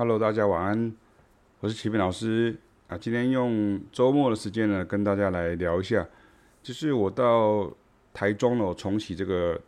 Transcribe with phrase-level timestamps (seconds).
[0.00, 0.96] Hello，大家晚安，
[1.60, 2.56] 我是齐斌老师
[2.88, 2.96] 啊。
[2.96, 6.08] 今天用周末的时间呢，跟大家来聊一下，
[6.62, 7.70] 就是我到
[8.14, 9.60] 台中了，我重启这个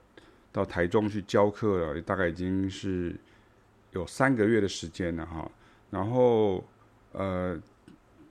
[0.50, 3.14] 到台中去教课了，大概已经是
[3.90, 5.50] 有三个月的时间了哈。
[5.90, 6.64] 然后
[7.12, 7.54] 呃，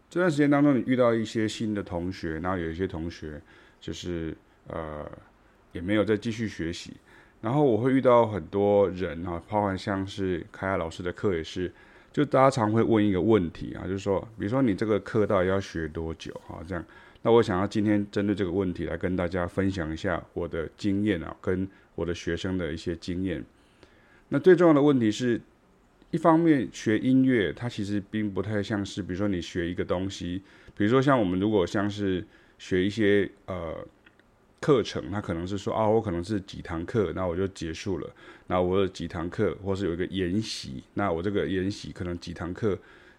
[0.10, 3.40] 这段时间当中，你遇到一些新的同学，然后有一些同学
[3.80, 4.36] 就是
[4.70, 5.08] 呃
[5.72, 6.98] 也没有再继续学习。
[7.42, 11.72] 然后我会遇到很多人啊，包含像是凯亚老师的课也是，
[12.12, 16.60] 就大家常会问一个问题啊，就是说，比如说你这个课到底要学多久啊？
[16.68, 16.86] 这样，
[17.22, 23.44] 那我想要今天针对这个问题来跟大家分享一下我的经验啊，跟我的学生的一些经验。
[24.30, 25.40] 那最重要的问题是，
[26.12, 30.42] 一方面学音乐它其实并不太像是，比如说你学一个东西，
[30.76, 32.26] 比如说像我们如果像是
[32.58, 33.76] 学一些呃。
[34.62, 38.10] 课程，它可能是说啊，我可能是几堂课，那我就结束了。
[38.46, 42.78] 那我有几堂课，或是有一个研习，那我这个研习可能几堂课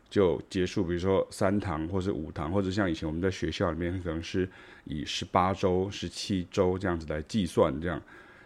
[0.08, 4.48] 就结束，比如说三堂，或是五堂，或者像以前我们在学校里面可能是
[4.84, 8.00] 以十八周、十七周这样子来计算这样。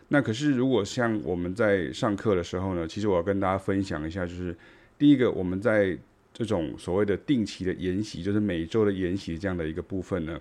[0.09, 4.57] 那可是如果像我们在上课的时候呢，其实我要跟大家分享一下，就是
[4.97, 5.99] 第一个我们在
[6.33, 10.41] 这种所谓的定期的研习，就是每周的研习这样的一个部分呢，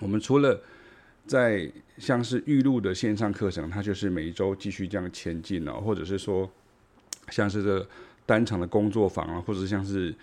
[0.00, 0.60] 我们除了
[1.26, 6.50] 在像是预录的线上课程，它就是每一周继续这样前进了，或者是说，
[7.30, 7.88] 像是这
[8.26, 10.14] 单场的工作坊啊，或者像是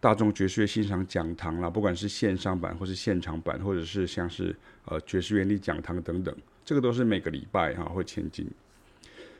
[0.00, 6.34] 大众爵士乐欣赏讲堂啦，不管是线上版或是现场版，或者是像是呃爵士原理讲堂等等，
[6.64, 8.46] 这个都是每个礼拜哈会前进。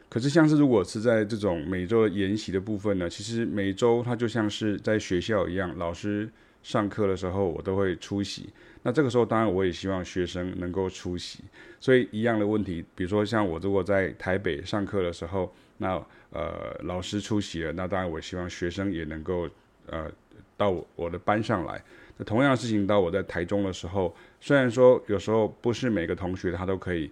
[0.08, 6.30] 可是像是如果是在这种每周的研习的部分呢，其实每周它就像是在学校一样，老师。
[6.64, 8.48] 上课的时候我都会出席，
[8.82, 11.44] 那这个时候当然我也希望学生能够出席，
[11.78, 19.46] 所以一样的问题，比如说像我如果在台北上课的时候，那呃老师出席了，那当然我希望学生也能够
[19.86, 20.10] 呃
[20.56, 21.80] 到我的班上来。
[22.16, 27.10] 那同样的事情到我在台中的时候，虽然说有时候不是每个同学他都可以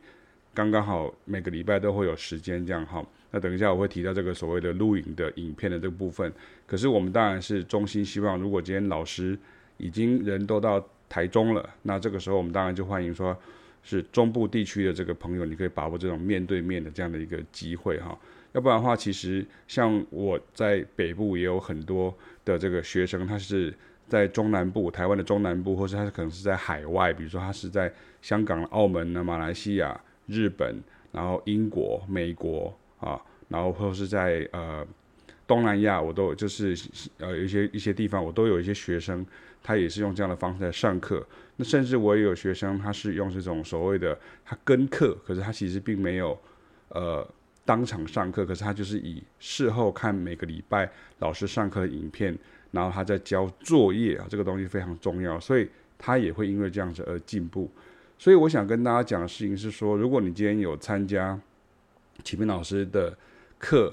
[0.54, 3.04] 刚刚好每个礼拜都会有时间这样哈。
[3.30, 6.30] 那等一下我会提到这个所谓的录影的影片的这个部分，
[6.66, 9.38] 可是我们当然是衷心希望，如果今天老师
[9.78, 13.34] 已经人都到台中了，那这个时候我们当然就欢迎说，
[13.82, 18.18] 是中部地区的这个朋友，你可以把握这种面对面的这样的一个机会哈，
[18.52, 22.14] 要不然的话，其实像我在北部也有很多
[22.44, 23.72] 的这个学生，他是
[24.08, 27.90] 在中南部，台湾的中南部，或是他可能是在海外，比如说他是在
[28.20, 32.74] 香港、澳门呢、马来西亚、日本，然后英国、美国。
[33.02, 34.86] 啊，然后或者是在呃
[35.44, 36.72] 东南亚，我都就是
[37.18, 39.26] 呃有一些一些地方，我都有一些学生，
[39.60, 41.26] 他也是用这样的方式在上课。
[41.56, 46.38] 那甚至我也有学生，他是用这种所谓的他跟课，可是他其实并没有
[46.90, 47.28] 呃
[47.64, 50.88] 当场上课，可是他就是以事后看每个礼拜
[51.18, 52.38] 老师上课的影片，
[52.70, 55.68] 然后他在交作业啊，这个东西非常重要，所以
[55.98, 57.68] 他也会因为这样子而进步。
[58.22, 61.36] 所以我想跟大家讲的事情是说，如果你今天有参加。
[62.22, 63.12] 启明老师的
[63.58, 63.92] 课，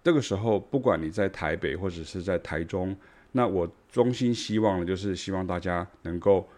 [0.00, 2.96] 这个时候不管你在台北或者是在台中，
[3.32, 6.48] 那我衷心希望的就是希望大家能够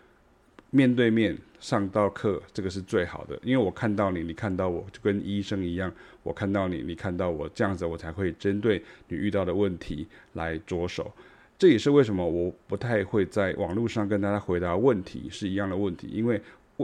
[0.68, 3.38] 面对面上到课，这个是最好的。
[3.42, 5.90] 因为我看到你，你看到我，就跟医生一样，
[6.22, 11.10] 我看到你，你看到我，这样子我才会针对你遇到的问题来着手。
[11.56, 16.38] 这也是为什么我不太会在网络上跟大家回答问题是一样的问题，因为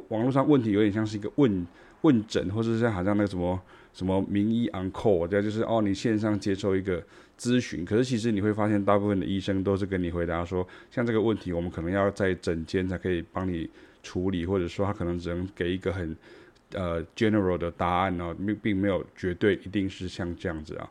[0.08, 1.66] 网络上问题有点像是一个问
[2.02, 3.60] 问诊，或者是好像那个什么。
[3.92, 7.04] 什么名医 on call，这样就是哦，你线上接受一个
[7.38, 13.68] 咨询，可是其实你会发现，大部分的医生都是跟你回答说，像这个问题，我们可能要在诊间才可以帮你
[14.02, 16.16] 处理，或者说他可能只能给一个很
[16.72, 20.88] 呃 general 的答案哦，并并没有绝对一定是像这样子啊。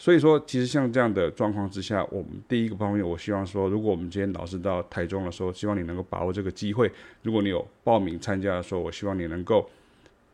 [0.00, 6.90] 所以说，其实像这样的状况之下，我们第一个方面，我希望说，如果我们今天老师到台中的时候，希望你能够把握这个机会。
[7.22, 9.68] 如果你有报名参加的时候，我希望你能够。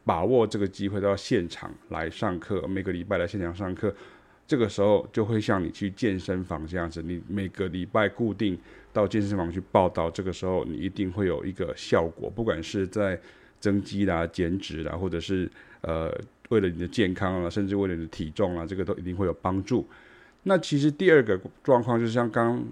[0.05, 3.93] 把握这个机会到现场来上课，每个礼拜来现场上课，
[4.47, 8.57] 这个时候就会像你去健身房这样子，你每个礼拜固定
[8.93, 13.21] 到健身房去报到，这个时候你一定会有一个效果，不管是在
[13.59, 16.17] 增肌啦、减脂啦，或者是呃
[16.49, 19.87] 为了你的健康啊，甚至为了你的体重啊，这个都一定会有帮助。
[20.45, 22.63] 那其实第二个状况就是像刚。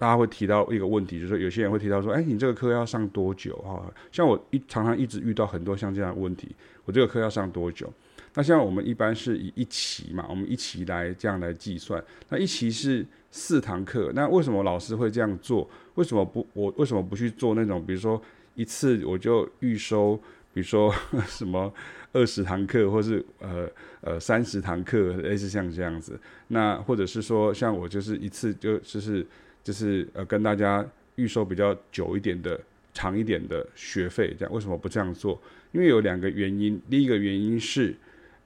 [0.00, 3.82] 大家会提到一个问题，就是说有些人会提到说，哎，你这个课要上多久啊？
[4.12, 7.92] 像我一常常一直遇到很多像这样的问题，我这个课要上多久？
[8.34, 12.00] 那像我们一般是以一期嘛，我们一期来这样来计算。
[12.28, 15.68] 那一期是四堂课，那为什么老师会这样做？
[15.96, 18.22] 为什么不我为什么不去做那种，比如说
[18.54, 20.16] 一次我就预收，
[20.58, 20.92] 比如说
[21.28, 21.72] 什么
[22.12, 23.70] 二十堂课，或是呃
[24.00, 26.18] 呃三十堂课，类似像这样子。
[26.48, 29.24] 那或者是说，像我就是一次就就是
[29.62, 30.84] 就是呃跟大家
[31.14, 32.60] 预收比较久一点的、
[32.92, 35.40] 长一点的学费，这样为什么不这样做？
[35.70, 36.82] 因为有两个原因。
[36.90, 37.94] 第一个原因是，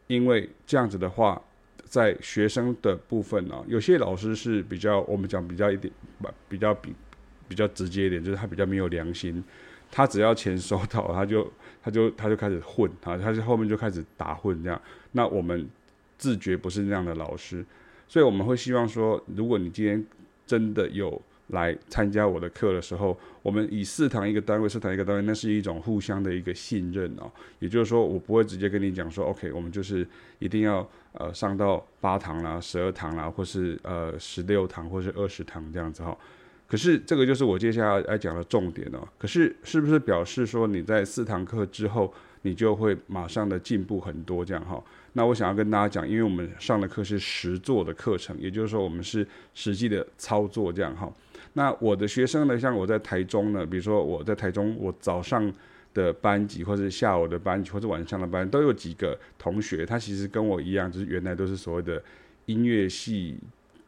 [0.06, 1.42] 因为这样子的话，
[1.82, 5.90] 在学生的部分呢、有些老师是比较我们讲比较一点，
[6.46, 6.94] 比较比
[7.48, 9.42] 比较直接一点，就是他比较没有良心。
[9.92, 11.52] 他只要钱收到，他就
[11.82, 14.80] 他就他就开始混啊，他就后面就开始打混这样。
[15.12, 15.68] 那我们
[16.16, 17.62] 自觉不是那样的老师，
[18.08, 20.02] 所以我们会希望说，如果你今天
[20.46, 27.30] 真的有来参加我的课的时候，我们以四堂一个单位，四堂一个单位，那是一种互相的一个信任哦。
[27.58, 30.06] 也就是说，我不会直接跟你讲说，OK，我们就是
[30.38, 36.16] 一定要呃上到八堂啦、十二堂啦，或是呃十六堂或是二十堂这样子哈。
[36.72, 39.06] 可是这个就是我接下来要讲的重点哦。
[39.18, 42.10] 可是是不是表示说你在四堂课之后，
[42.40, 44.82] 你就会马上的进步很多这样哈？
[45.12, 51.12] 那我想要跟大家讲，因为我们上的课是实作的课程，也就是说我们是实际的操作这样哈。
[51.52, 55.52] 那我的学生呢，像我在台中呢，比如说我在台中，我早上
[55.92, 62.02] 的班级或者下午的班级或者晚上的班都有几个同学，他其实跟我一样，就是原来都是所谓的
[62.46, 63.38] 音乐系。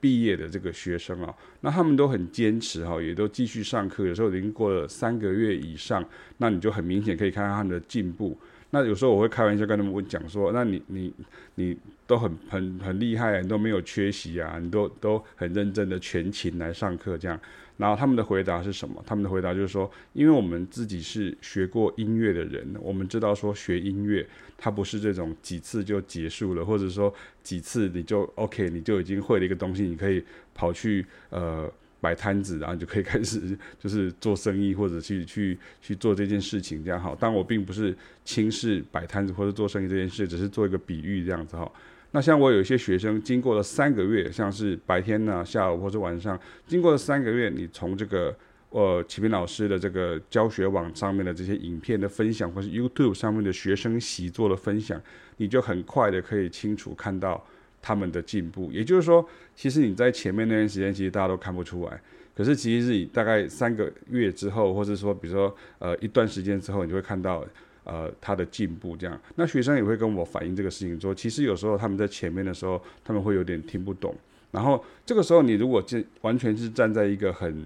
[0.05, 4.07] 毕业的这个学生啊，那他们都很坚持哈，也都继续上课。
[4.07, 6.05] 有时候已经过了三个月以上，
[6.37, 8.39] 那你就很明显可以看到他们的进步。
[8.75, 11.15] 那有时候我会开玩笑跟他们讲说：“那你你
[11.55, 11.77] 你
[12.09, 17.41] 都很很很厉害，你都没有缺席啊，你都都很认真的全勤来上课这样。”
[17.77, 19.01] 然后他们的回答是什么？
[19.07, 24.27] 他们的回答就是说，因为我们自己是学过音乐的人，我们知道说学音乐
[24.59, 27.13] 它不是这种几次就结束了，或者说
[27.45, 30.23] 几次你就 OK，你就已经会了一个东西，你可以
[30.53, 31.71] 跑去呃
[32.05, 33.41] 摆摊子，然后你就可以开始
[33.79, 37.17] 就是做生意或者去去去做这件事情这样好。
[37.19, 37.97] 但我并不是
[38.27, 41.73] 轻视摆摊子或者做生意这件事，只是做一个比喻这样子哈。
[42.11, 48.37] 那像我有一些学生，经过了三个月，像是白天呢、下午或者晚上，经过了三个月，你从这个
[48.69, 55.01] 呃启明老师的这个教学网上面的这些影片的分享，或是 YouTube 上面的学生习作的分享，
[55.39, 57.45] 你就很快的可以清楚看到
[57.85, 58.73] 他们的进步。
[58.73, 62.01] 也就是说，其实你在前面那段时间，其实大家都看不出来，
[62.35, 67.45] 可是其实是你大概三个月之后，或者说比如说呃一段时间之后，你就会看到。
[67.87, 74.17] 呃，他的进步这样，那学生也会跟我反映这个事情，说其实有时候他们在前面的时候，他们会有点听不懂。
[74.51, 77.63] 然后这个时候，你如果这完全是站在一个很，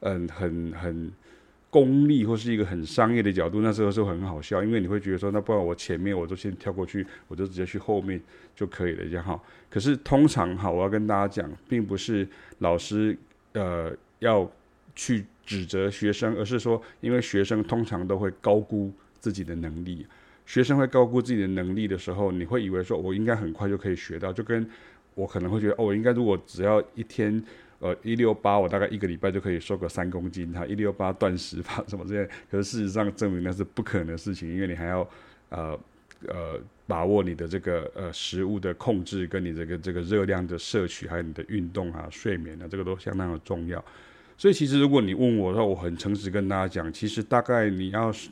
[0.00, 1.12] 嗯，很很
[1.72, 8.20] 功利或是一个很商业的角度，那时候是很好笑，因为你会觉得说，那不然我前面我就先跳过去，我就直接去后面
[8.54, 9.40] 就可以了，这样哈。
[9.70, 12.28] 可是通常哈，我要跟大家讲，并不是
[12.58, 13.16] 老师
[13.54, 14.46] 呃要
[14.94, 18.92] 去指责学生，而是说，因为学生通常都会高估。
[19.22, 20.04] 自己的能力，
[20.46, 24.68] 学生会高估自己的能力的时候，你会以为说，我应该很快就可以学到，就跟
[25.14, 27.40] 我可能会觉得，哦，我应该如果只要一天，
[27.82, 35.06] 呃，一六八，我大概一个礼拜就可以瘦个三公斤，哈，一六八断食法什么这些，可是事实上证明那是不可能的事情，因为你还要，
[35.48, 35.78] 呃，
[36.28, 43.84] 呃，把握你的这个呃食物的控制，跟你这个这个热量的摄取，还有你的运动啊、睡眠啊，这个都相当的重要。
[44.38, 48.30] 所以其实如果你问我的话，我很诚实跟大家讲，其实大概你要是。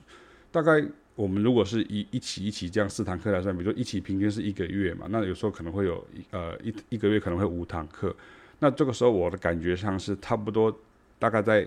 [0.52, 8.12] 大概我们如果是一一起一起这样四堂课来算，比如说一起平均是一个月嘛，那有时候可能会有呃一一个月可能会五堂课，
[8.60, 10.75] 那这个时候我的感觉上是差不多，
[11.18, 11.66] 大概在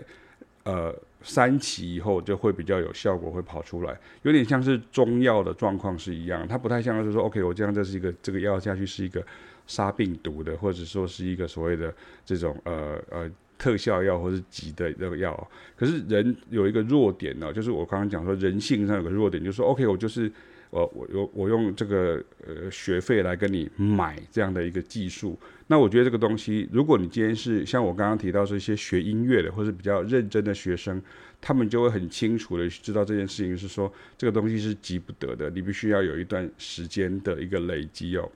[0.64, 9.22] 呃三期以后就会比较有效果，会跑出来，有点像是中药的状况是一样，它不太像是说 OK 我这样这是一个这个药下去是一个
[9.68, 11.94] 杀病毒的，或者说是一个所谓的
[12.26, 13.30] 这种呃呃。
[13.56, 20.30] 特效药或是急的这个药，可是人有一个弱点呢，就是我刚刚讲说人性上有个弱点，就是说 OK，我就是
[20.70, 25.40] 我我用我用这个呃学费来跟你买这样的一个技术。
[25.74, 31.02] 那我觉得这个东西，如果你今天是像我刚刚提到这些学音乐的或是比较认真的学生，
[31.42, 38.30] 他们就会很清楚的知道这件事情是说这个东西是急不得的，你必须要有一段时间的一个累积哦。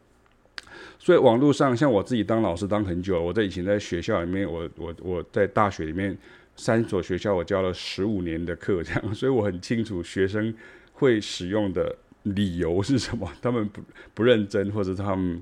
[0.97, 6.17] 所以网络上，像我自己当老师当很久，我在以前在学校里面，我我我在大学里面
[6.55, 10.51] 三所学校，我教了十五年的课，这样， 所以我很清楚学生
[10.93, 13.79] 会使用的理由是什么，他们不
[14.15, 15.39] 不认真，或者他们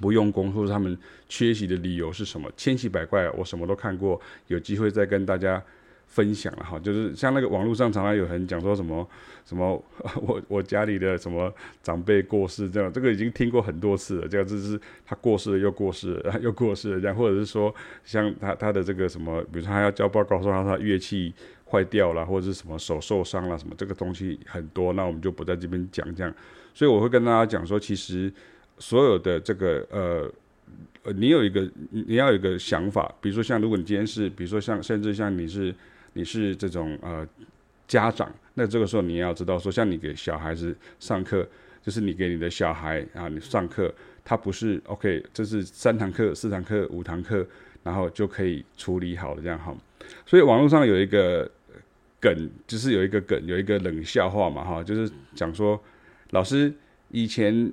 [0.00, 0.96] 不用功，或者他们
[1.28, 5.62] 缺席的理由是什么，千奇百怪，我什么都看过，有机会再跟大家
[6.06, 9.06] 分享了哈，就是像那个网络上常常有人讲说什么
[9.44, 9.82] 什么
[10.22, 17.74] 我我家里的什么长辈过世这样，这个已经听过很多次了，这样就是他过世了又过世了 又过世了这样，或者是说
[18.04, 21.34] 像他他的这个什么，比如说他要交报告说他他乐器
[21.68, 26.32] 坏掉了，或者是什么手受伤了什么，这个东西很多，那我们就不在这边讲这样，
[26.72, 28.32] 所以我会跟大家讲说，其实
[28.78, 30.32] 所有的这个呃。
[31.14, 35.72] 你有一个，你要有一个想法，比如说像，如果你今天是，比如说像，甚至像你是，
[36.14, 37.24] 你是这种呃
[37.86, 41.46] 家长，那这个时候你要知道说，像你给小孩子上课，
[41.80, 47.46] 就是你给你的小孩啊，你上课，他不是 OK，这是三堂课、四堂课、五堂课，
[47.84, 49.72] 然后就可以处理好了这样哈。
[50.26, 51.48] 所以网络上有一个
[52.20, 55.80] 梗，就是有一个梗，有一个冷笑话嘛哈，就是讲说，
[56.30, 56.74] 老师
[57.12, 57.72] 以前。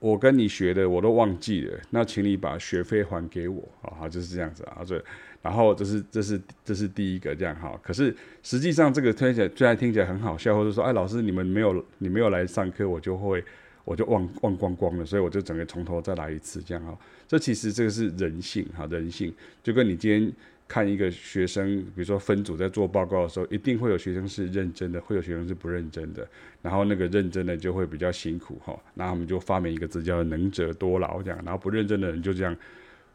[0.00, 5.02] 我跟你学的我都忘记了，那请你把学费还给我，好，就是这样子啊，这，
[5.42, 13.42] 然后这是这是这是第一个这样哈，可是实际上这个听起来虽然听起来很好笑，或者说哎老师你们没有你没有来上课，我就会
[13.84, 20.32] 我就忘忘光光了，所以我就整个从头再来一次这样哈，这其实这个是人性哈，人性就跟你今天。
[20.68, 26.28] 看一个学生，比如说分组在做报告的时候，一定会有学生是认真的，会有学生是不认真的。
[26.60, 31.40] 然后那个认真的就会比较辛苦哈，那我们就发明一个字叫“能者多劳”这样。
[31.42, 32.54] 然后不认真的人就这样，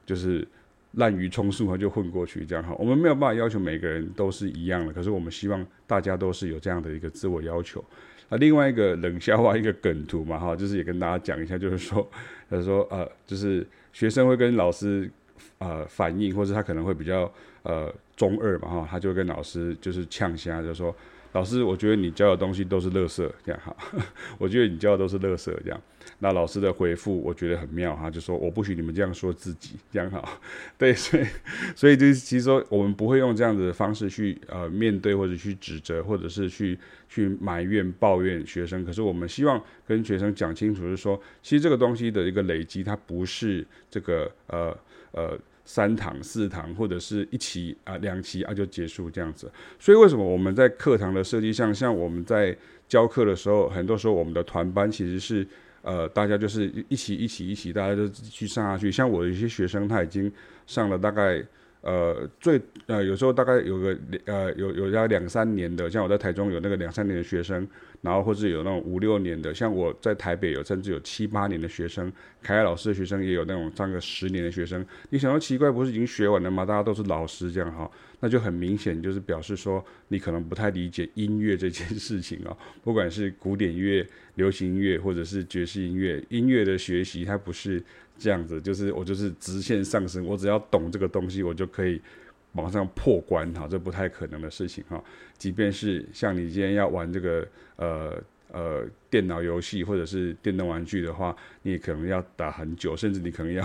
[0.04, 0.48] 就是
[0.94, 2.74] 滥竽充数，就混过去这样哈。
[2.80, 7.86] 我们没有办法要求每个人都是一样的，可是我们希望大家都是有这样的一个自我要求。
[8.30, 12.10] 那另外一个冷笑话，一个梗图嘛哈，就是也跟大家讲一下，就是说，
[12.50, 15.08] 他说呃，就是学生会跟老师。
[15.60, 17.32] 呃，反应或者他可能会比较
[17.64, 20.96] 呃中二嘛哈，他就跟老师就是呛声，就说
[21.32, 23.76] 老师，我觉得你教的东西都是垃圾这样哈，
[24.38, 25.82] 我觉得你教的都是垃圾这样。
[26.20, 30.24] 那老师的回复我觉得很妙哈，就说我不许你们这样说自己这样哈。
[30.78, 31.26] 对， 所以
[31.76, 36.78] 所以就是其实说我们不会用这样子的方式去呃面对或者去指责或者是去
[37.10, 44.78] 去埋怨抱怨学生，可是我们希望跟学生讲清楚，是说其实这个东西的一个累积，它不是这个呃。
[45.14, 49.52] 呃，三堂、四堂，或者是一期啊、两期啊就结束这样子。
[49.80, 52.56] 所以为什么我们在课堂的设计上，像我们在
[52.88, 55.48] 教课的时候，很多时候我们的团班其实是
[55.82, 58.92] 呃，大家就是一起、一起、一起，大家就去上下去。
[58.92, 60.32] 像我的一些学生，他已经
[60.68, 61.44] 上了大概。
[61.84, 67.68] 呃，最呃有时候大概有个呃有有要两三年的，像我在台中有那个两三年的学生，
[68.00, 72.10] 然后或者有那种五六年的，像我在台北有甚至有七八年的学生，
[72.42, 74.86] 凯凯老师的学生也有那种上个十年的学生。
[75.10, 76.66] 你想到奇怪，不是已经学完了吗？
[76.66, 87.84] 大家都是老师这样哈， 那就很明显就是表示说你可能不太理解音乐这件事情啊， 不管是古典乐、流行音乐或者是爵士音乐，音乐的学习它不是。
[88.18, 92.02] 这样子就是我就是直线上升，我只要懂这个东西，我就可以
[92.52, 95.04] 马上破关哈，这不太可能的事情哈。
[95.38, 103.64] 即便是像你今天要玩这个呃呃电脑游戏或者是电动玩具的话，你可能要打很久，甚至你可能要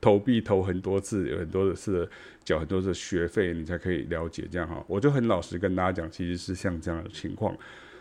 [0.00, 2.08] 投币投很多次，有很多次
[2.44, 4.84] 缴很多的学费，你才可以了解这样哈。
[4.86, 7.56] 我就很老实跟大家讲，其实是像这样的情况。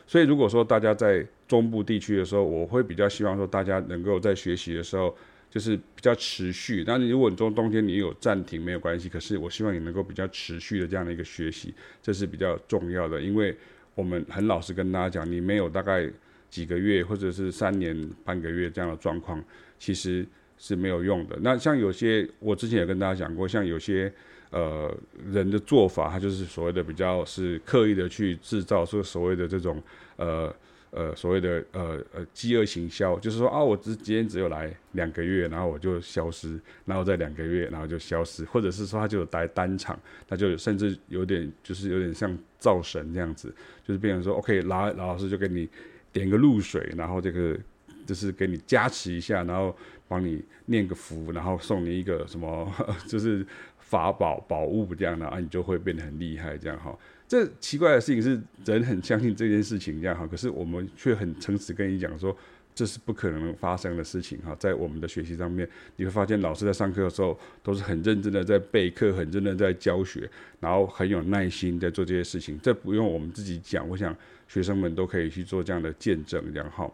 [0.06, 5.16] 所以如果说大家在中部地区的时候，我会比较希望说大家能够在学习的时候。
[5.56, 13.56] 就是比较持续，但是如果你中冬天你有暂停没有关系，可是我希望你能够比较持续的这样的一个学习，这是比较重要的，因为
[13.94, 16.12] 我们很老实跟大家讲，你没有大概
[16.50, 19.42] 几个月或者是三年半个月这样的状况，
[19.80, 21.38] 其实是没有用的。
[21.42, 24.12] 那像有些我之前也跟大家讲过，像有些
[24.50, 24.94] 呃
[25.32, 29.82] 人的做法，他就是所谓的比较是刻意的去制造说所谓的这种
[30.18, 30.54] 呃。
[30.92, 45.68] 呃，所谓的呃呃饥饿行销，就是说啊，我只今天只有来两个月，然后我就消失，然后再两个月，然后就消失，或者是说他就待单场，他就甚至有点就是有点像造神这样子，就是变成说，OK，老老师就给你
[46.14, 47.58] 点个露水，然后这个
[48.06, 49.76] 就是给你加持一下，然后
[50.08, 52.74] 帮你念个符，然后送你一个什么，
[53.06, 53.46] 就是
[53.80, 56.98] 法宝宝物这样的啊，你就会变得很厉害这样哈。
[57.28, 62.36] 这奇怪的事情是，人很相信这件事情这样哈，可是我们却很诚实跟你讲说，
[62.76, 64.56] 这是不可能发生的事情哈。
[64.60, 70.30] 在我们的学习上面，你会发现老师在上课的时候都是很认真的在备课，很认真的在教学，
[70.60, 72.60] 然后很有耐心在做这些事情。
[72.62, 74.16] 这不用我们自己讲，我想
[74.48, 76.88] 学生们都可以去做这样的见证这样哈。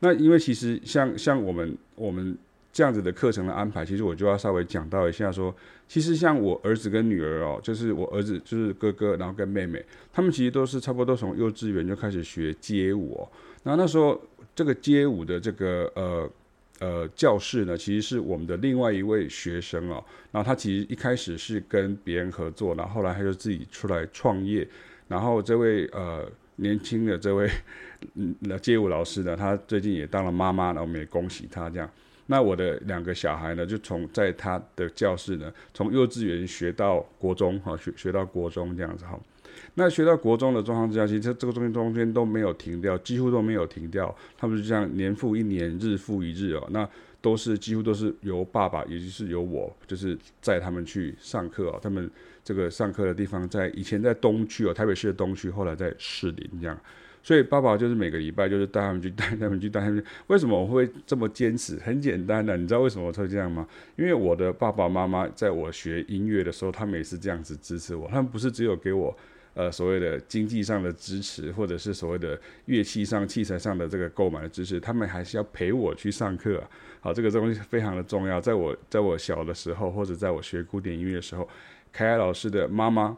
[0.00, 2.36] 那因为其实像像我们我们。
[2.74, 5.54] 这样子的课程的安排，其实我就要稍微讲到一下，说，
[5.86, 13.30] 其实像我儿子跟女儿哦，就是我儿子就是哥哥，然后跟妹妹，他们其实都是差不多从幼稚园就开始学街舞哦。
[13.62, 14.20] 然后那时候
[14.56, 16.28] 这个街舞的这个呃
[16.80, 20.04] 呃教室呢，其实是我们的另外一位学生哦。
[20.32, 24.66] 然后他其实一开始是跟别人合作，然后后来他就自己出来创业。
[25.06, 27.48] 然后这位呃年轻的这位
[28.16, 31.88] 嗯街舞老师呢，他最近也当了妈妈，然后我们也恭喜他这样。
[32.26, 39.18] 那我的两个小孩呢，就从在他的教室呢，从幼稚园学到国中哈，学学到国中这样子哈。
[39.74, 44.14] 那学到国中的状况之下，其实这个中间中间都没有停掉，几乎都没有停掉。
[44.36, 46.66] 他们就这样年复一年，日复一日哦。
[46.70, 46.88] 那
[47.20, 51.78] 都是几乎都是由爸爸，也就是由我，就是载他们去上课哦。
[51.82, 52.10] 他们
[52.42, 56.78] 这个上课的地方在以前在东区哦，台北市的东区，后来在士林这样。
[57.24, 60.04] 所以爸爸就是每个礼拜就是带他们去带他们去带他们去。
[60.26, 61.78] 为什么我会这么坚持？
[61.78, 63.66] 很简单的，你知道为什么我会这样吗？
[63.96, 68.06] 因为我的爸爸妈妈在我学音乐的时候，他们也是这样子支持我。
[68.08, 69.16] 他们不是只有给我
[69.54, 76.62] 呃所谓的经济上的支持，或者是所谓的乐器上器材上的这个购买的支持，他们还是要陪我去上课。
[77.00, 78.38] 好，这个东西非常的重要。
[78.38, 81.48] 在我在我小的时候，或者在我学古典音乐的时候，
[81.90, 83.16] 凯凯老师的妈妈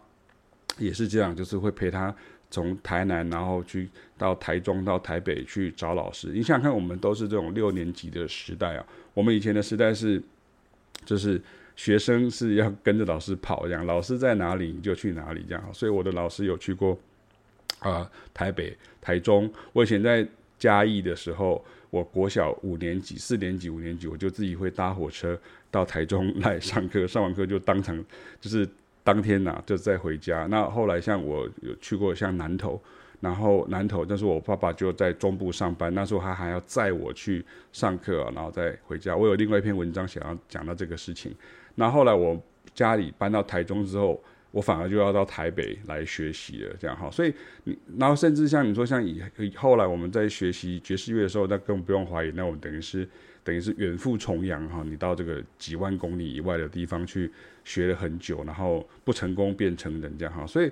[0.79, 2.15] 也是这样，就是会陪他。
[2.50, 6.29] 从台南，然后去到台中，到台北去找老师。
[6.29, 8.87] 你想想看，我们都是这种六年级的时代啊。
[9.15, 10.23] 我们以前的时代是，
[11.05, 11.41] 就是
[11.75, 15.75] 学生是要跟着老师跑，这样老师在哪里你就去哪里，这样。
[15.75, 16.97] 所以我的老师有去过
[17.81, 19.53] 啊、台北、台中。
[19.73, 20.26] 我以前在
[20.59, 25.38] 嘉义的时候，我国小五年级、四年级、五年级，我就自己会搭火车
[25.71, 28.03] 到台中来上课，上完课就当场
[28.41, 28.67] 就是。
[29.07, 30.49] 当天呐、就再回家。
[30.51, 32.83] 那后来像我有去过像南投，
[33.21, 39.17] 然后南投，但是我爸爸就在中部上班，那时候他还要载我去上课、然后再回家。
[39.17, 41.33] 我有另外一篇文章想要讲到这个事情。
[41.77, 42.37] 那后来我
[42.75, 44.21] 家里搬到台中之后，
[44.51, 47.09] 我反而就要到台北来学习了，这样哈。
[47.09, 47.33] 所以
[47.63, 49.23] 你，然后甚至像你说，像以
[49.55, 53.09] 后来我们在学习爵士乐的时候，那更不用怀疑，那我们等于是。
[53.47, 57.31] 等于是远赴重洋哈，你到这个几万公里以外的地方去
[57.65, 60.69] 学了很久，然后不成功变成人这样哈，所以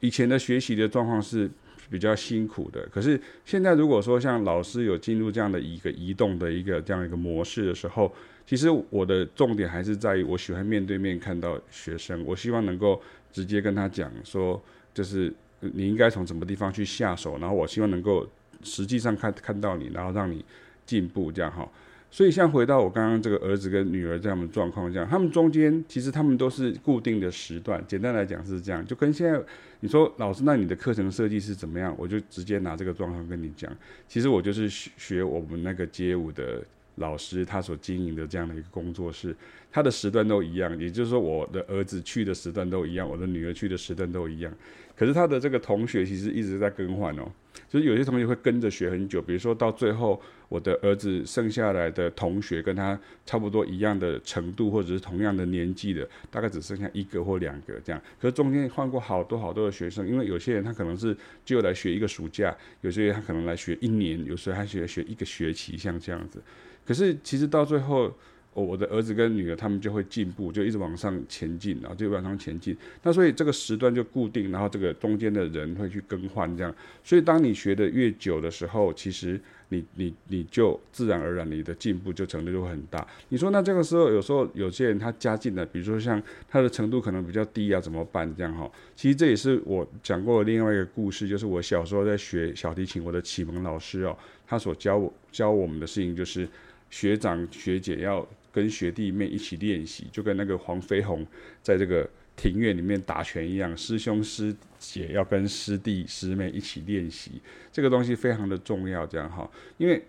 [0.00, 1.48] 以前的学习的状况是
[1.88, 2.84] 比较辛苦的。
[2.88, 8.12] 可是现在如果说像老师有进入这样的一个移动的一个这样一个模式的时候，
[8.44, 14.60] 其实我的重点还是在于我喜欢面对面看到学生，我希望能够直接跟他讲说，
[14.92, 18.28] 就是你应该从什么地方去下手，然后我希望能够
[18.64, 20.44] 实际上看看到你，然后让你
[20.84, 21.68] 进步这样哈。
[22.10, 27.84] 所以，像回到我刚刚这个儿子跟女儿这样的状况，这样，他们中间其实他们都是固定的时段。
[27.86, 29.38] 简单来讲是这样，就跟现在
[29.80, 31.94] 你说老师，那你的课程设计是怎么样？
[31.98, 33.70] 我就直接拿这个状况跟你讲。
[34.08, 39.36] 其实我就是学我们那个街舞的老师，他所经营的这样的一个工作室，
[39.70, 40.78] 他的时段都一样。
[40.80, 44.50] 也就是说，我的儿子去的时段都一样，我的女儿去的时段都一样。
[44.96, 47.30] 可是他的这个同学其实一直在更换哦。
[47.68, 58.00] 就是有些同学会跟着学很久，比如说到最后，我的儿子剩下来的同学跟他差不多一样的程度，或者是同样的年纪的，大概只剩下一个或两个这样。
[58.20, 66.40] 可是中间换过好多好多的学生，因为有些人他可能是就来学一个暑假，有些人他可能来学一年，有时候还学学一个学期，像这样子。
[66.84, 68.12] 可是其实到最后。
[68.56, 72.74] 我我的儿子跟女儿他们就会进步，就一直往上前进，然后就往上前进。
[73.02, 76.74] 那所以这个时段就固定，然后这个中间的人会去更换这样。
[77.04, 79.38] 所以当你学得越久的时候，其实
[79.68, 83.06] 你你你就自然而然你的进步就程度就会很大。
[83.28, 88.70] 你说那这个时候有时候有些人他加进来，比如说像他的程度可能比较低啊，怎么办这样哈？
[88.94, 94.16] 其实这也是我讲过的另外一个故事，就是我小时候在学小提琴，我的启蒙老师哦，
[94.46, 96.48] 他所教我教我们的事情就是
[96.88, 98.26] 学长学姐要。
[98.56, 101.26] 跟学弟妹一起练习，就跟那个黄飞鸿
[101.60, 107.32] 在这个庭院里面打拳一样，师兄师姐要跟师弟师妹一起练习，
[107.70, 110.02] 这个东西非常的重要，这样哈，因为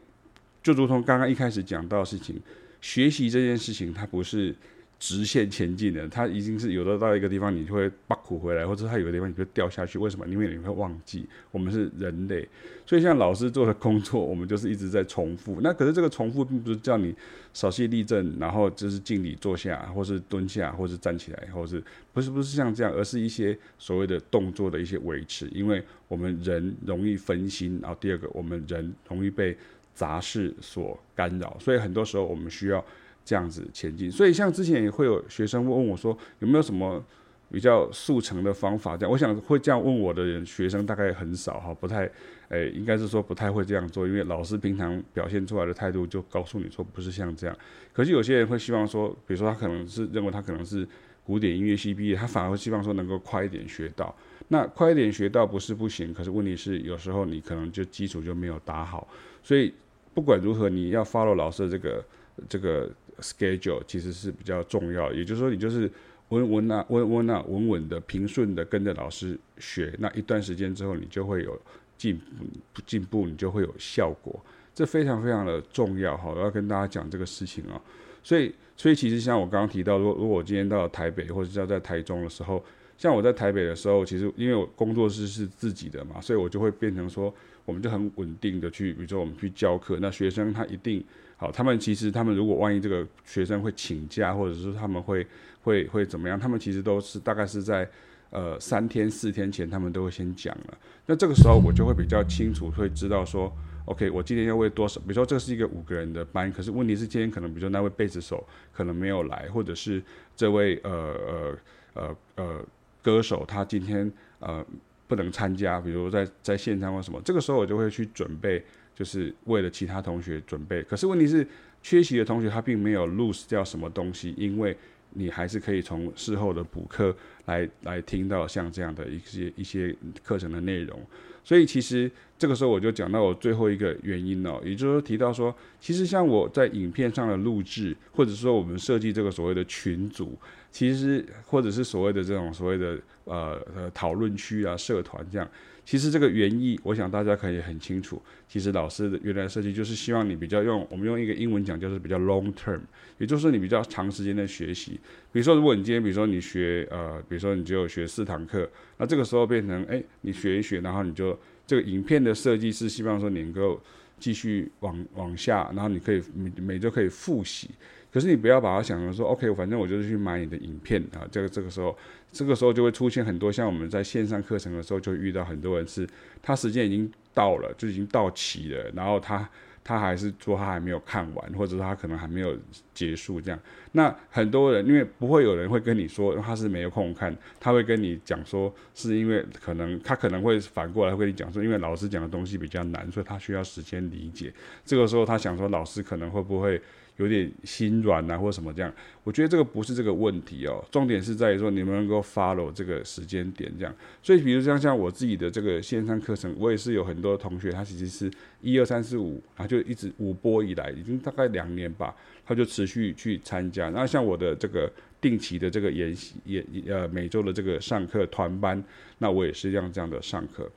[0.63, 2.41] 就如同刚刚一开始讲到事情，
[2.79, 4.55] 学习这件事情它不是。
[4.99, 9.99] 直线前进的，它已经是有的到一个地方，你就会把苦回来，或者它有的地方你就掉下去。
[9.99, 10.27] 为什么？
[10.27, 12.47] 因为你会忘记，我们是人类，
[12.83, 15.59] 所以像老师做的工作，我们就是一直在重复。
[15.61, 17.15] 那可是这个重复并不是叫你
[17.53, 25.47] 稍息立正，然后就是敬礼坐下，或是蹲下，或是站起来，或是不是不是像这样，而是一些所谓的动作的一些维持。
[25.49, 29.55] 因为我们人容易分心，然后第二个，我们人容易被
[29.93, 32.83] 杂事所干扰，所以很多时候我们需要。
[33.27, 37.03] 这样子前进，所以像之前也会有学生问我说，有没有什么
[37.51, 38.95] 比较速成的方法？
[38.95, 42.09] 这样，我想会这样问我的人，学生大概很少哈，不太，
[42.47, 47.57] 诶，应该是说不太会这样做，因为老师平常表现出来的态度就告诉你说不是像这样。
[47.91, 50.87] 可是有些人会希望说，比如说他可能是认为他可能是
[51.25, 54.15] 古典音乐系毕业，他反而会希望说能够快一点学到。
[54.47, 59.05] 那快一点学到不是不行，可是问题是有时候你可能就基础就没有打好。
[59.43, 59.73] 所以
[60.13, 62.01] 不管如何，你要 follow 老师的这个。
[62.47, 65.91] 这个 schedule 其实是比较重要，也就是说，你就是
[66.29, 71.59] 稳稳啊，稳稳啊，稳稳的、平顺的跟着老师学，那一段时间之后，你就会有
[71.97, 74.39] 进步，进步你就会有效果，
[74.75, 76.31] 这非常非常的重要哈！
[76.35, 77.81] 我要跟大家讲这个事情啊，
[78.21, 82.63] 所以，所以其实像我刚刚提到，如果如果我今天到台北，或者是要在台中的时候，
[82.97, 87.33] 像我在台北的时候，其实因为我工作室是自己的嘛，所以我就会变成说，
[87.67, 91.03] 我们就很稳定的去，比如说我们去教课，那学生他一定。
[91.35, 95.27] 好，他们其实他们如果万一这个学生会请假，或者是他们会
[95.63, 97.87] 会会怎么样，他们其实都是大概是在
[98.29, 100.77] 呃三天四天前，他们都会先讲了。
[101.05, 103.53] 那这个时候我就会比较清楚，会知道说
[103.85, 104.99] ，OK，我今天要为多少？
[105.01, 110.01] 比如说这是一个五个人的班，可是问题是今天可能比如说那位贝斯手可能没有来，或者是
[110.35, 111.57] 这位呃呃
[111.93, 112.65] 呃呃
[113.03, 114.65] 歌手他今天呃
[115.07, 118.63] 不能参加，比如在在线上或什么，这个时候我就会去准备。
[118.97, 121.47] 就是为了其他同学准备，可是问题是
[121.83, 124.75] 缺席的同学他并没有 lose 掉什么东西，因为
[125.11, 127.15] 你还是可以从事后的补课
[127.45, 130.99] 来来听到像这样的一些一些课程的内容，
[131.47, 140.37] 所以其实这个时候我就讲到我最后一个原因哦，也就是说提到说，其实像我在影片上的录制，或者说我们设计这个所谓的群组，
[140.73, 145.49] 其实或者是所谓的这种所谓的呃呃讨论区啊、社团这样。
[145.87, 148.21] 其实这个原意，我想大家可以很清楚。
[148.45, 152.81] 其实老师的原来设计就是希望你比较用，我们用一个英文讲就是比较 long term，
[153.19, 154.99] 也就是你比较长时间的学习。
[155.31, 163.81] 比如说，如果你今天比如说你学呃，比如说你只有学四堂课，那这个时候变成哎，你学一学，然后你就这个影片的设计是希望说你能够
[164.19, 167.69] 继续往往下，然后你可以每每周可以复习。
[168.17, 171.21] 可是你不要把它想成说，OK，反正我就是去买你的影片啊。
[171.31, 171.95] 这个这个时候，
[172.31, 176.09] 这个时候就会出现很多像我们在线上课程的时候，就遇到很多人是，
[176.41, 179.47] 他时间已经到了，就已经到期了，然后他
[179.83, 182.57] 他还是说他还没有看完，或者说他可能还没有
[182.91, 183.59] 结束这样。
[183.91, 194.51] 那很多人因为不会有人会跟你说他是没有空看，他会跟你讲说是因为可能他可能会反过来会跟你讲说，因为老师讲的东西比较难，所以他需要时间理解。
[194.83, 196.81] 这个时候他想说老师可能会不会？
[197.17, 203.93] 有点心软啊，或者什么这样，我觉得这个不是这个问题哦，重点是在于说你们能够 follow 这个时间点这样。
[204.21, 213.89] 所以，比如像像我自己的这个线上课程，我也是有很多同学，他其实是一二三四五，然后就一直五波以来，已经大概两年吧，他就持续去参加。
[213.89, 218.83] 那像我的这个定期的这个研习也呃每周的这个上课团班，
[219.17, 220.69] 那我也是这样这样的上课。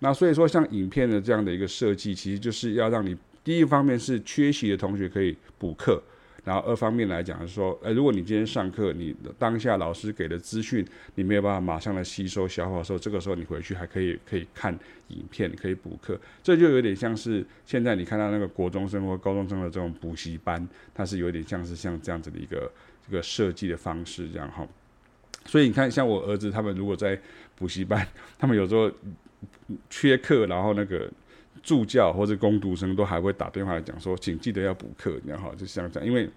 [0.00, 3.16] 那所以说，像影片的这样的一个设计，其实就是要让你。
[3.46, 6.02] 第一方面是缺席的同学可以补课，
[6.42, 14.76] 然后二方面来讲是说，呃，如果你今天上课，你当下老师给的资讯你没有办法马上的吸收消化的时候，这个时候你回去还可以可以看
[15.10, 22.68] 影片，可以补课，这就有点像是现在你看到那个国中生或高中生的这种补习班，它是有点像是像这样子的一个
[23.08, 24.66] 这个设计的方式这样哈。
[25.44, 27.16] 所以你看，像我儿子他们如果在
[27.54, 28.04] 补习班，
[28.36, 28.90] 他们有时候
[29.88, 31.08] 缺课，然后那个。
[31.62, 36.28] 助教或者工读生都还会打电话来讲说，请记得要补课，然后就像这样，因为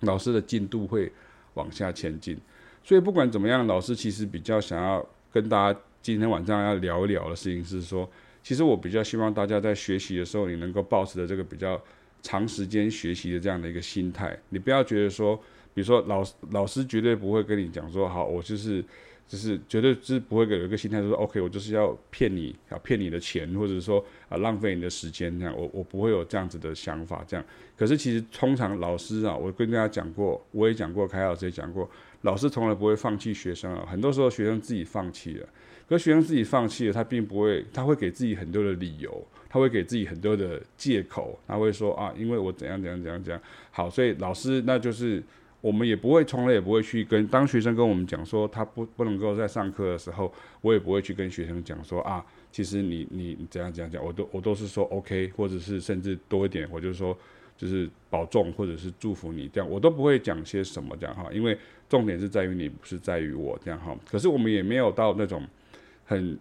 [0.00, 1.10] 老师的进度会
[1.54, 2.38] 往下前进，
[2.82, 8.08] 所以不管怎么样，老师其实比较想要跟大家今天晚上要聊一聊的事情是说，
[8.42, 11.80] 其实我比较希望大家在学习的时候，你能够抱持着这个比较
[12.22, 15.36] 长时间学习的这样的一个心态，你不要觉得说，
[15.74, 18.84] 比如说老老师绝对不会跟你讲说，好，我就是。
[19.28, 27.44] 就是绝对是不会有一个心态，就说 OK，我就是要骗你，啊骗你的钱，或者说啊浪费你的时间这样，我我不会有这样子的想法这样。
[27.76, 31.88] 可是其实通常老师啊，我跟大家讲过，我也讲过，凯老师也讲过，
[32.22, 33.86] 老师从来不会放弃学生啊。
[33.86, 35.46] 很多时候学生自己放弃了，
[35.86, 43.40] 可是学生自己放弃了，他并不会，他会给自己很多的理由，他会给自己很多的借口，他会说啊，因为我怎样怎样怎样怎样。
[43.70, 45.22] 好，所以老师那就是。
[45.60, 57.16] 我们也不会，从来也不会去跟当学生跟我们讲说他不不能够在上课的时候，我也不会去跟学生讲说啊，其实你你怎样怎样讲，我都我都是说 OK，或者是甚至多一点，我就说
[57.56, 63.96] 就是保重或者是祝福你这样，我都不会讲些什么这样哈，因为重点是在于你，不是在于我这样哈。
[64.08, 65.44] 可是我们也没有到那种
[66.04, 66.38] 很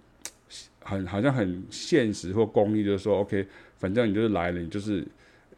[0.79, 5.03] 很好像很现实或功利，就是说 OK，反正你就是来了，你就是。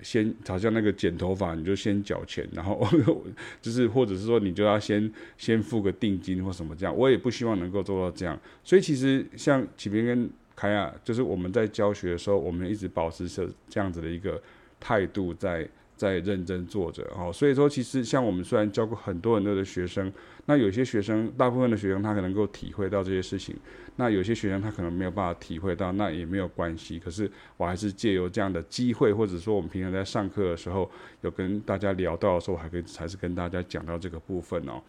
[0.01, 2.87] 先好像那个剪头发，你就先缴钱，然后
[3.61, 8.39] 就是或者是说你就要先先付个定金或什么这样，我也不希望能够做到这样。
[8.63, 14.41] 所以其实像启明跟凯亚，就是我们在教学的时候，我们一直保持着这样子的一个
[14.79, 15.67] 态度在
[15.99, 17.29] 在认真做着哦。
[17.31, 20.11] 所以说，其实像我们虽然教过很多很多的学生，
[20.45, 23.55] 那有些学生，大部分的学生他可能够体会到这些事情，
[23.97, 26.97] 那有些学生他可能没有办法体会到，那也没有关系。
[26.97, 30.89] 可是我还是借由这样的机会，或者说我们平常在上课的时候
[31.21, 34.81] 有跟大家聊到的时候，还可以还是跟大家讲到这个部分哦。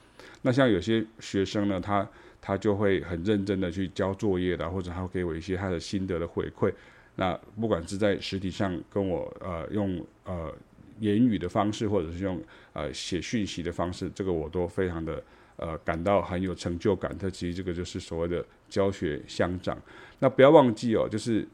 [0.43, 2.09] 那像有些学生呢，他
[2.41, 6.73] 他就会很认真的去交作业的，或者他会给我一些他的心得的回馈。
[7.17, 10.51] 那不管是在实体上跟我呃用呃
[11.01, 12.41] 言语的方式，或者是用
[12.73, 15.21] 呃写讯息的方式，这个我都非常的
[15.57, 17.15] 呃感到很有成就感。
[17.19, 19.77] 它其实这个就是所谓的教学相长。
[20.21, 21.45] 那不要忘记哦，就是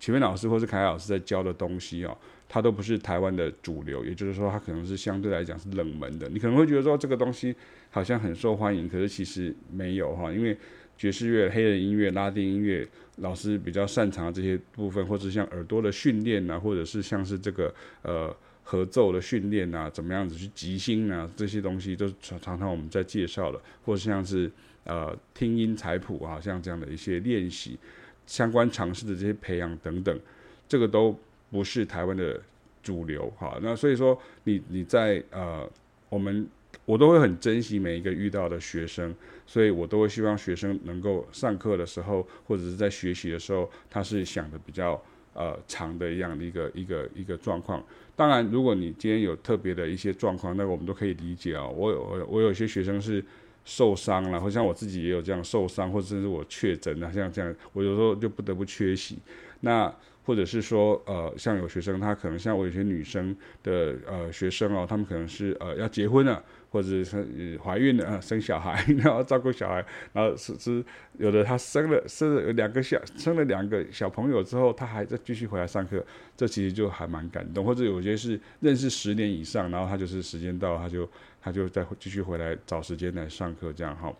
[0.00, 2.16] 前面老师或是凯老师在教的东西哦，
[2.48, 6.28] 它都不是台湾的主流，也就是说，它可能是相对来讲是冷门的。
[6.30, 7.54] 你可能会觉得说这个东西
[7.90, 10.56] 好像很受欢迎，可是其实没有哈，因为。
[10.96, 18.32] 爵士乐、黑人音乐、拉丁音乐，老师比较擅长的这些部分，或者像耳朵的训练啊，或者是像是这个呃
[18.64, 24.50] 合奏的训练啊，怎么样子去即兴啊，这些东西都常常常我们在介绍了，或者像是
[24.82, 27.78] 呃听音采谱啊，像这样的一些练习，
[28.26, 30.18] 相关常识的这些培养等等，
[30.66, 31.16] 这个都
[31.52, 32.40] 不是台湾的
[32.82, 33.56] 主流哈。
[33.62, 35.70] 那所以说，你你在呃
[36.08, 36.48] 我们。
[36.86, 39.14] 我都会很珍惜每一个遇到的学生，
[39.46, 45.00] 所以我都会希望学生能够上课的时候，或者是在学习的时候，他是想的比较
[45.34, 47.82] 呃长的一样的一个一个一个状况。
[48.16, 51.66] 当然，如果你今天有特别的一些状况，那个我们都可以理解啊。
[51.66, 53.24] 我有我我有些学生是
[53.64, 59.18] 受伤了，或像我自己也有这样受伤，或者是我确诊了，像这样，我有时候就不得不缺席。
[59.60, 59.92] 那
[60.24, 69.84] 或者是说，呃，像有学生，他可能像我有些女生的呃学生哦，他们可能是呃要结婚了，或者是怀孕了，呃，生小孩，然后照顾小孩，
[70.14, 70.82] 然后是是
[71.18, 76.02] 有的他生了生了两个小生了两个小朋友之后，他还在继续回来上课，
[76.36, 77.62] 这其实就还蛮感动。
[77.62, 81.06] 或者有些是认识十年以上，然后他就是时间到，他就
[81.42, 84.10] 他就再继续回来找时间来上课这样哈。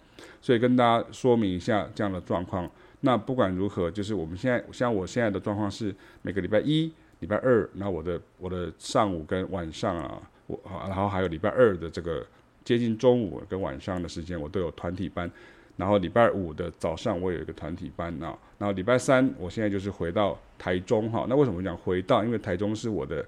[0.42, 2.70] 所以跟大家说明一下这样的状况。
[3.04, 6.90] 那不管如何，就是我们现在像我现在的状况是每个礼拜一、
[7.20, 12.26] 礼拜二，那我的我的上午跟晚上啊，我啊然后还有礼拜二的这个
[12.64, 15.30] 接近中午跟晚上的时间，我都有团体班。
[15.76, 21.26] 然后礼拜五的早上我有一个团体班啊，然后礼拜三我现在就是回到台中哈。
[21.28, 22.24] 那为什么讲回到？
[22.24, 23.22] 因为台中是我的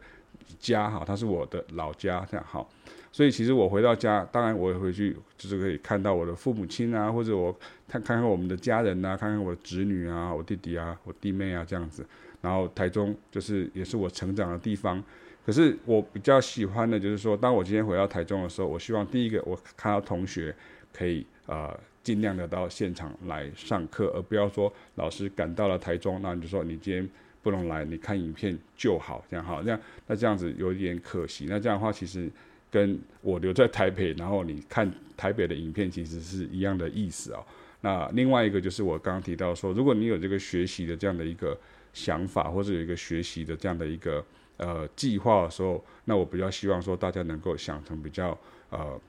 [0.58, 2.66] 家哈，它是我的老家这样哈。
[3.16, 7.50] 所以其实我回到家，当然我也回去，就是可以看到我的父母亲啊，或者我
[7.88, 12.06] 看看看我们的家人啊，看看我的侄女啊，我弟弟啊，我弟妹啊这样子。
[12.42, 15.02] 然后台中就是也是我成长的地方。
[15.46, 20.54] 可是我比较喜欢的就是说，当我今天回到台中的时候，我希望第一个我看到同学
[20.92, 27.08] 可以呃尽量的到现场来上课，而不要说老师赶到了台中，那你就说你今天
[27.42, 31.46] 不能来，你看影片就好，这样好，这样那这样子有一点可惜。
[31.48, 32.30] 那这样的话其实。
[32.76, 34.86] 跟我留在台北，然后你看
[35.16, 37.42] 台北的影片，其实是一样的意思哦。
[37.80, 41.58] 那另外一个就是我刚刚提到说，如果你有这个学习的这样的一个
[41.94, 44.22] 想法，或者有一个学习的这样的一个
[44.58, 49.00] 呃计划的时候，那我比较希望说大家能够想成比较呃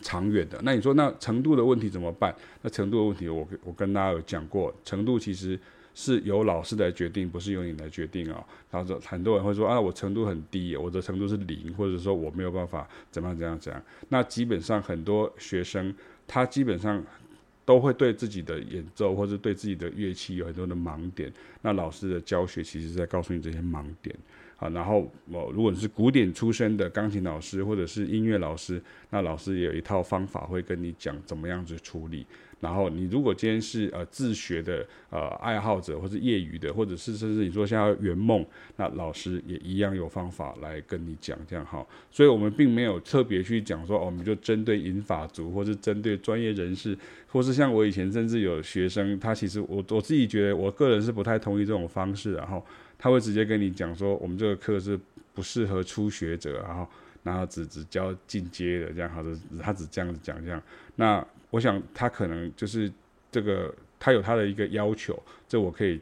[0.00, 0.58] 长远的。
[0.62, 2.34] 那你说那程度的问题怎么办？
[2.62, 5.60] 那程度的问题我，我我跟大家有讲过，程度其实。
[6.00, 8.46] 是由老师来决定，不是由你来决定啊。
[8.70, 13.82] 然后很多人会说啊，我程度很低，我的程度是零，或者说我没有办法怎么样怎样怎样。
[14.08, 15.92] 那基本上很多学生
[16.24, 17.04] 他基本上
[17.64, 21.32] 都会对自己的演奏或者对自己的乐器有很多的盲点。
[21.62, 24.14] 那老师的教学其实在告诉你这些盲点
[24.56, 24.68] 啊。
[24.68, 28.80] 然后我如果你是古典出身的钢琴老师或者是音乐老师，
[29.10, 32.24] 那老师也有一套方法会跟你讲怎么样子处理。
[32.60, 38.44] 然后你如果今天是呃自学的呃爱好者，或是业余的，或者是甚至你说像要圆梦，
[38.76, 41.86] 那老师也一样有方法来跟你讲这样哈。
[42.10, 52.64] 所以我们并没有特别去讲说，哦，我们就针对银法族，或是针对专业人士，或是像我以前甚至有学生，他其实我我自己觉得，我个人是不太同意这种方式，然后
[52.98, 54.98] 他会直接跟你讲说，我们这个课是
[55.32, 56.88] 不适合初学者，然后
[57.22, 59.30] 然后只只教进阶的这样，好的，
[59.62, 60.60] 他只这样子讲这样，
[60.96, 61.24] 那。
[61.50, 62.90] 我想他可能就是
[63.30, 66.00] 这个，他有他的一个要求，这我可以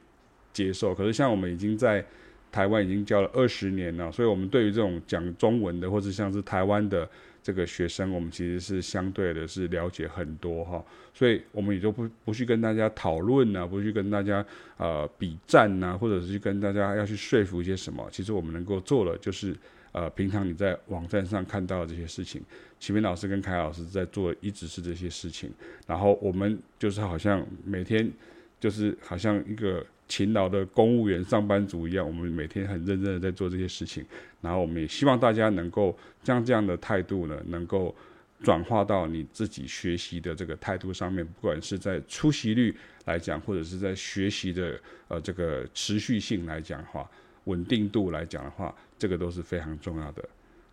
[0.53, 0.95] 接受。
[0.95, 2.05] 可是像我们已经在
[2.51, 7.09] 台湾已经教了二十年了，所以我们对于这种讲中文的，或者像是台湾的
[7.43, 10.85] 这个学生，我们其实是相对的是了解很多哈。
[11.15, 14.45] 所以我们也就不不去跟大家讨论呐，不去跟大家
[14.79, 18.09] 呃比战呐，或者是去跟大家要去说服一些什么。
[18.11, 19.57] 其实我们能够做的就是。
[19.97, 22.43] 呃，平常你在网站上看到的这些事情，
[22.79, 25.51] 启明老师跟凯老师在做，一直是这些事情。
[25.87, 28.13] 然后我们就是好像每天
[28.61, 34.05] 就是好像一个勤劳的公务员上班族一样，我们每天很认真的在做这些事情。
[34.43, 37.97] 然后我们也希望大家能够将这样的态度呢，能够
[38.43, 44.79] 转化到你自己学习的这个态度上面，不管是在出席率来讲，或者是在学习的
[45.09, 47.11] 呃这个持续性来讲的话，
[47.47, 50.23] 稳定度来讲的话，这个都是非常重要的。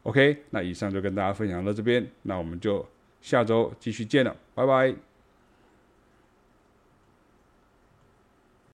[0.03, 2.85] OK，那以上就跟大家分享到这边，那我们就
[3.21, 5.12] 下周继续见了，拜拜。